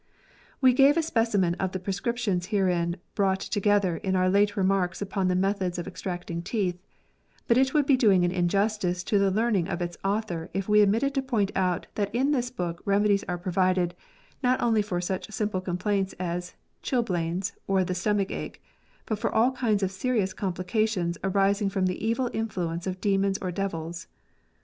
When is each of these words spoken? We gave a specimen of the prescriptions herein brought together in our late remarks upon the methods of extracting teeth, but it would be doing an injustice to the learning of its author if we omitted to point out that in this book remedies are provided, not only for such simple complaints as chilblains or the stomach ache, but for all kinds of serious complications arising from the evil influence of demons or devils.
We 0.61 0.73
gave 0.73 0.97
a 0.97 1.03
specimen 1.03 1.53
of 1.59 1.73
the 1.73 1.79
prescriptions 1.79 2.47
herein 2.47 2.97
brought 3.13 3.39
together 3.39 3.97
in 3.97 4.15
our 4.15 4.31
late 4.31 4.57
remarks 4.57 4.99
upon 4.99 5.27
the 5.27 5.35
methods 5.35 5.77
of 5.77 5.87
extracting 5.87 6.41
teeth, 6.41 6.79
but 7.47 7.55
it 7.55 7.75
would 7.75 7.85
be 7.85 7.95
doing 7.97 8.25
an 8.25 8.31
injustice 8.31 9.03
to 9.03 9.19
the 9.19 9.29
learning 9.29 9.67
of 9.67 9.79
its 9.79 9.97
author 10.03 10.49
if 10.55 10.67
we 10.67 10.81
omitted 10.81 11.13
to 11.13 11.21
point 11.21 11.51
out 11.55 11.85
that 11.93 12.09
in 12.15 12.31
this 12.31 12.49
book 12.49 12.81
remedies 12.83 13.23
are 13.27 13.37
provided, 13.37 13.93
not 14.41 14.59
only 14.59 14.81
for 14.81 14.99
such 15.01 15.31
simple 15.31 15.61
complaints 15.61 16.15
as 16.19 16.55
chilblains 16.81 17.51
or 17.67 17.83
the 17.83 17.93
stomach 17.93 18.31
ache, 18.31 18.59
but 19.05 19.19
for 19.19 19.31
all 19.31 19.51
kinds 19.51 19.83
of 19.83 19.91
serious 19.91 20.33
complications 20.33 21.19
arising 21.23 21.69
from 21.69 21.85
the 21.85 22.03
evil 22.03 22.27
influence 22.33 22.87
of 22.87 22.99
demons 23.01 23.37
or 23.37 23.51
devils. 23.51 24.07